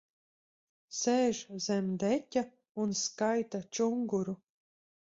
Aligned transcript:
Sēž 0.99 1.43
zem 1.67 1.93
deķa 2.05 2.45
un 2.87 2.99
skaita 3.05 3.65
čunguru. 3.79 4.41